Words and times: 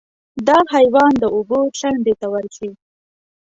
دا 0.47 0.57
حیوان 0.73 1.11
د 1.19 1.23
اوبو 1.35 1.59
څنډې 1.79 2.13
ته 2.21 2.27
ورځي. 2.33 2.69